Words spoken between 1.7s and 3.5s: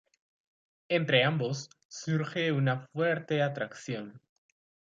surge una fuerte